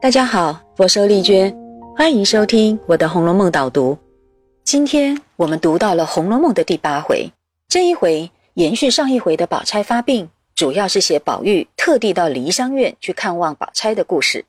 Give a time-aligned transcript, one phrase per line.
[0.00, 1.56] 大家好，我是丽娟，
[1.96, 3.96] 欢迎收听我的《红楼梦》导读。
[4.64, 7.30] 今天我们读到了《红楼梦》的第八回，
[7.68, 14.44] 这一回延续上一回的宝钗发病，主要是写宝玉特地到梨香院去看望宝钗的故事。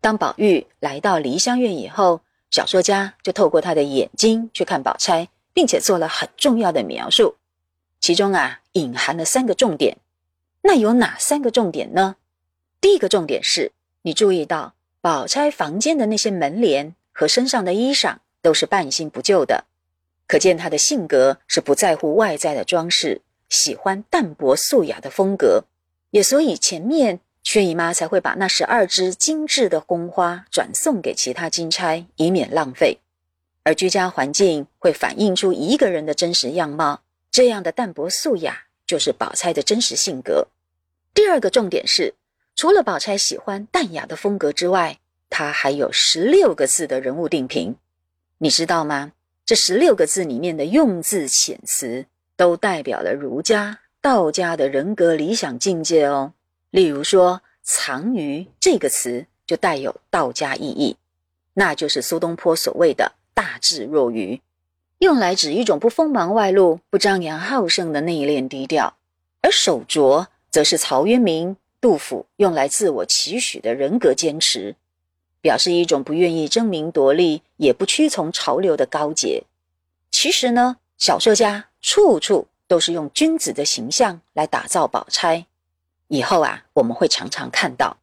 [0.00, 2.20] 当宝玉来到梨香院以后，
[2.50, 7.34] 小说家就透过他的眼睛去看宝钗，并且做了很重要的描述，
[8.00, 9.96] 其中啊隐含了三个重点。
[10.62, 12.16] 那有哪三个重点呢？
[12.84, 13.72] 第一个重点是
[14.02, 14.74] 你注意到。
[15.00, 19.64] 宝钗房间的那些门帘和身上的衣裳都是半新不旧的，
[20.26, 25.64] 可见她的性格是不在乎外在的装饰，喜欢淡泊素雅的风格。
[26.10, 32.98] 也所以前面薛姨妈才会把那十二支精致的宫花转送给其他金钗，以免浪费。
[33.62, 40.48] 而居家环境会反映出一个人的真实样貌，这样的淡泊素雅就是宝钗的真实性格。
[41.14, 42.12] 第二个重点是。
[42.64, 47.76] 除了宝钗喜欢淡雅的风格之外，她还有十六个字的人物定评，
[48.38, 49.12] 你知道吗？
[49.44, 52.06] 这十六个字里面的用字遣词，
[52.38, 56.32] 都代表了儒家、道家的人格理想境界哦。
[56.70, 60.96] 例如说“藏于”这个词，就带有道家意义，
[61.52, 64.40] 那就是苏东坡所谓的大智若愚，
[65.00, 68.94] 用来指一种不锋芒外露、不张扬好胜的内敛低调；
[69.42, 71.58] 而手拙，则是曹渊明。
[71.84, 74.74] 杜甫用来自我期许的人格坚持，
[75.42, 79.44] 表示一种不愿意争名夺利，也不屈从潮流的高洁。
[80.10, 85.44] 其实呢，小说家处处都是用君子的形象来打造宝钗。
[86.08, 87.98] 以后啊，我们会常常看到。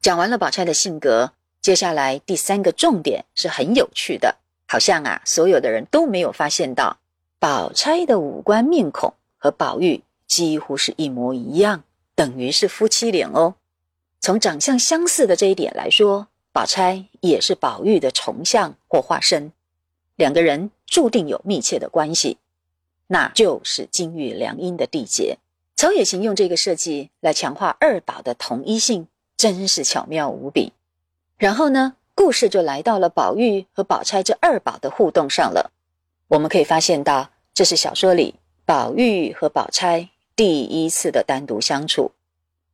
[0.00, 4.36] 讲完了宝钗的性格，接下来第三个重点是很有趣的，
[4.68, 6.98] 好像啊，所有的人都没有发现到，
[7.40, 11.82] 宝钗的五官面孔和宝玉几乎是一模一样。
[12.16, 13.54] 等于是夫妻脸哦。
[14.20, 19.52] 从长相相似的这一点来说，宝钗也是宝玉的重像或化身，
[20.16, 22.38] 两个人注定有密切的关系，
[23.06, 25.38] 那就是金玉良姻的缔结。
[25.76, 29.06] 曹雪芹用这个设计来强化二宝的同一性，
[29.36, 30.72] 真是巧妙无比。
[31.36, 35.70] 然后呢，故事就来到了宝玉和宝钗这二宝的互动上了。
[36.28, 40.08] 我们可以发现到，这是小说里宝玉和宝钗。
[40.36, 42.12] 第一次的单独相处，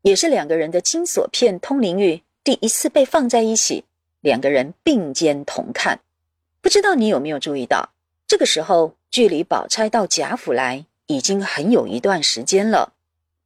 [0.02, 3.84] 也是两个人的金锁片通灵玉第一次被放在一起，
[4.20, 6.00] 两个人并肩同看。
[6.60, 7.90] 不知道你有没有注意到，
[8.26, 12.94] 这个时候距离宝钗到贾府来已经很有一段时间了，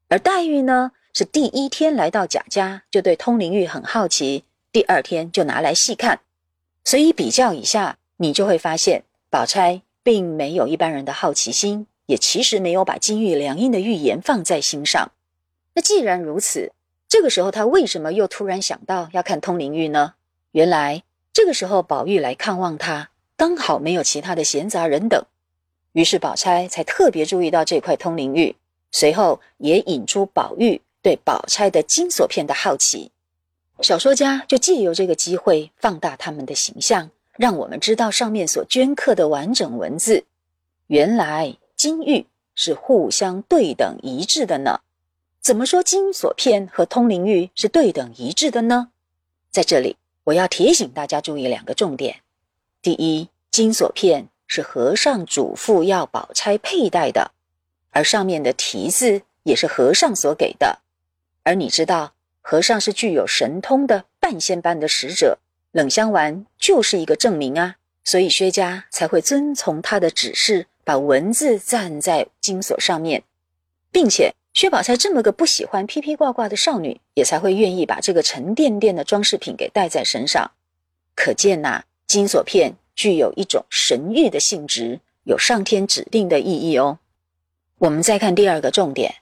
[0.08, 6.20] 而黛玉呢是第一天来到贾家就对通灵玉很好奇，第二天就拿来细看。
[6.84, 11.86] 所以比较一下，你就会发现，宝钗并没有一般人的好奇心。
[12.06, 15.12] 也其实没有把金玉良姻的预言放在心上。
[15.74, 16.72] 那既然如此，
[17.08, 20.14] 这个时候他为什么又突然想到要看通灵玉呢？
[20.52, 21.02] 原来
[21.32, 25.22] 这个时候宝玉来看望他，刚好没有其他的闲杂人等，
[25.92, 28.56] 于是宝钗才特别注意到这块通灵玉，
[28.90, 33.10] 随后也引出宝玉对宝钗的金锁片的好奇。
[33.82, 40.24] 小说家就借由这个机会放大他们的形象，让我们知道上面所镌刻的完整文字，
[40.86, 41.56] 原来。
[41.86, 42.26] 金玉
[42.56, 44.80] 是互相对等一致的呢？
[45.40, 48.88] 怎么说金锁片和通灵玉是对等一致的呢？
[49.52, 52.22] 在这里，我要提醒大家注意两个重点：
[52.82, 57.30] 第一，金锁片是和尚嘱咐要宝钗佩戴的，
[57.90, 60.80] 而上面的题字也是和尚所给的。
[61.44, 65.38] 而你知道，和尚是具有神通的半仙般的使者，
[65.70, 70.66] 冷香丸就是一个证明啊，所以薛家才会遵从他的指示。
[70.86, 73.24] 把文字站在金锁上面，
[73.90, 80.52] 并且薛宝钗这么个不喜欢披披挂挂的少女，也才会愿意把这个沉甸甸的装饰品给戴在身上。
[81.16, 87.00] 可见呐，金锁片具有一种神谕的性质，有上天指定的意义哦。
[87.78, 89.16] 我们再看第二个重点，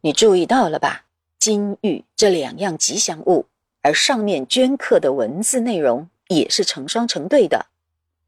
[0.00, 1.04] 你注意到了吧？
[1.38, 3.46] 金玉这两样吉祥物，
[3.82, 7.66] 而上面镌刻的文字内容也是成双成对的，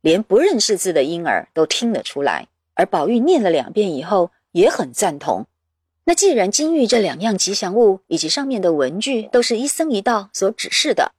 [0.02, 2.46] 连不认识字的婴儿都听得出来。
[2.76, 5.46] 而宝玉念了两遍以后也很赞同。
[6.04, 11.12] 那既然金玉这两样吉祥物以及上面的文句都是一僧一道所指示的，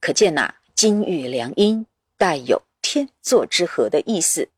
[0.00, 1.84] 可见呐，金玉良姻
[2.16, 4.48] 带有天作之合的意思。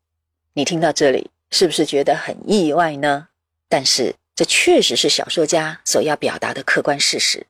[0.53, 3.27] 你听到这里是不是觉得很意外呢？
[3.67, 7.45] 但是这确实是小说家所要表达的客观事实。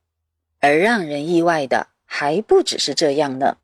[0.61, 3.57] 而让人意外的还不只是这样呢。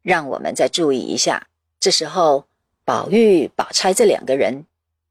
[0.00, 1.48] 让我们再注意一下，
[1.78, 2.46] 这时候
[2.86, 4.64] 宝玉、宝钗这两个人。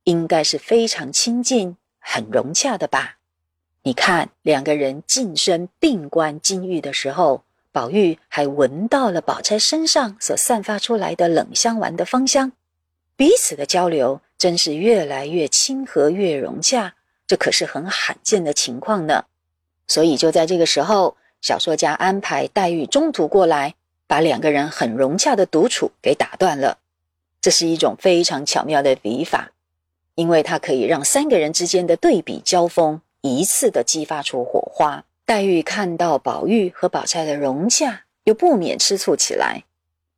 [0.08, 3.18] 应该是非常亲近、很融洽的吧？
[3.84, 7.44] 你看，两个人近身并观金玉的时候，
[7.74, 12.54] 宝玉还闻到了宝钗身上所散发出来的冷香丸的芳香，
[13.18, 16.96] 彼此的交流真是越来越亲和，越融洽。
[17.28, 19.26] 这可是很罕见的情况呢。
[19.90, 23.76] 所以就在这个时候，小说家安排黛玉中途过来，
[24.08, 26.78] 把两个人很融洽的独处给打断了。
[27.42, 29.52] 这是一种非常巧妙的笔法，
[30.18, 35.06] 因为它可以让三个人之间的对比交锋一次的激发出火花。
[35.26, 39.64] 黛玉看到宝玉和宝钗的融洽，又不免吃醋起来。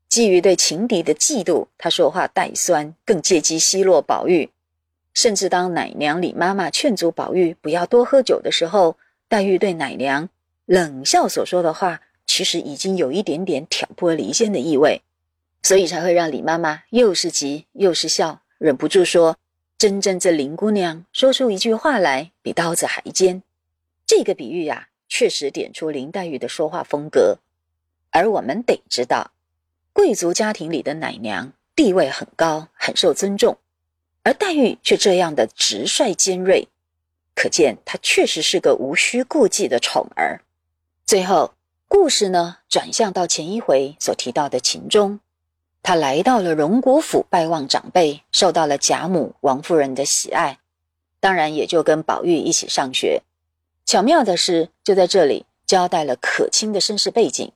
[0.08, 4.50] 基于对情敌的嫉妒，她说话带酸，更借机奚落宝玉。
[5.14, 8.96] 甚至当奶娘李妈妈劝阻宝玉不要多喝酒的时候，
[9.28, 10.30] 黛玉对奶娘
[10.66, 15.02] 冷笑所说的话，其实已经有一点点挑拨离间的意味。
[15.62, 19.36] 所以才会让李妈妈又是急又是笑，忍不住说
[19.80, 23.42] ：“真真这林姑娘说出一句话来，比刀子还尖。”
[24.06, 27.38] 这个比喻呀，确实点出林黛玉的说话风格。
[28.10, 29.32] 而我们得知道，
[29.94, 33.58] 贵族家庭里的奶娘地位很高，很受尊重，
[34.24, 36.68] 而黛玉却这样的直率尖锐，
[37.34, 40.42] 可见她确实是个无需顾忌的宠儿。
[41.06, 41.54] 最后，
[41.88, 45.22] 故事呢转向到前一回所提到的秦钟。
[45.82, 50.60] 他来到了荣国府拜望长辈，受到了贾母、王夫人的喜爱，
[51.20, 53.24] 当然也就跟宝玉一起上学。
[53.86, 57.52] 巧妙的是，就在这里交代了可卿的身世背景。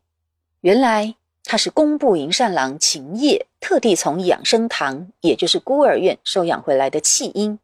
[0.62, 7.60] 原来他是工部营善郎秦业特地从养生堂，也就是孤儿院收养回来的弃婴，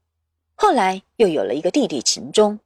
[0.54, 2.60] 后来又有了一个弟弟秦钟。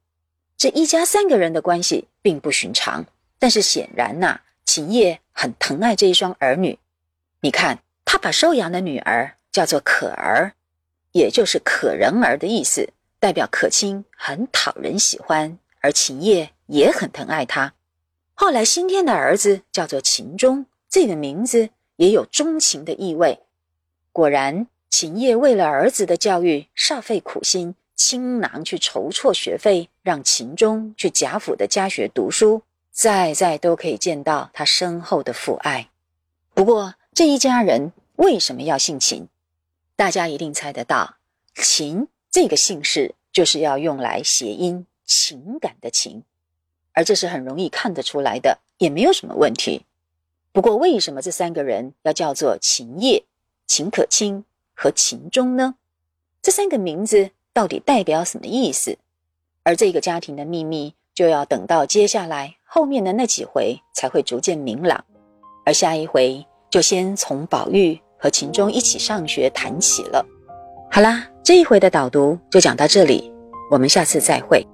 [0.58, 3.06] 这一家三个人的关系并不寻常，
[3.38, 6.78] 但是显然呐，秦业很疼爱这一双儿女。
[7.40, 7.78] 你看。
[8.14, 10.52] 他把收养的女儿叫做可儿，
[11.10, 12.88] 也就是可人儿的意思，
[13.18, 17.74] 代表可卿很讨人喜欢，而秦业也很疼爱他。
[18.34, 23.40] 后来新添的儿子叫做秦钟，这个名字也有钟情的意味。
[24.12, 32.62] 果然，秦业为了儿子的教育煞费苦心，倾囊去筹措学费，让秦钟去贾府的家学读书，
[32.92, 35.88] 在在都可以见到他深厚的父爱。
[36.54, 37.90] 不过这一家人。
[38.16, 39.28] 为什么要姓秦？
[39.96, 41.16] 大家一定猜得到，
[41.54, 46.22] 秦这个姓氏就是要用来谐音情感的情，
[46.92, 49.84] 而这是很容易看得出来的，也没有什么问题。
[50.52, 53.24] 不过，为什么这三个人要叫做秦业、
[53.66, 54.44] 秦可卿
[54.74, 55.74] 和秦钟呢？
[56.40, 58.98] 这三个名字到底代表什么意思？
[59.64, 65.04] 而这个家庭的秘密，就要等到接下来后面的那几回才会逐渐明朗。
[65.64, 67.98] 而下一回就先从宝玉。
[68.24, 70.24] 和秦钟一起上学谈起了。
[70.90, 73.30] 好啦，这一回的导读就讲到这里，
[73.70, 74.66] 我们下次再会。